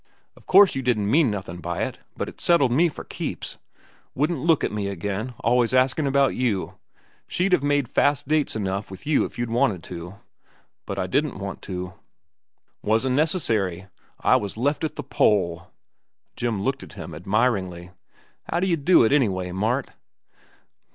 [0.35, 3.59] Of course you didn't mean nothin' by it, but it settled me for keeps.
[4.15, 5.35] Wouldn't look at me again.
[5.41, 6.73] Always askin' about you.
[7.27, 10.15] She'd have made fast dates enough with you if you'd wanted to."
[10.87, 11.93] "But I didn't want to."
[12.81, 13.89] "Wasn't necessary.
[14.19, 15.67] I was left at the pole."
[16.35, 17.91] Jim looked at him admiringly.
[18.49, 19.91] "How d'ye do it, anyway, Mart?"